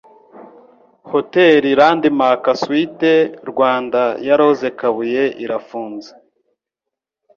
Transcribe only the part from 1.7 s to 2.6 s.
Landmark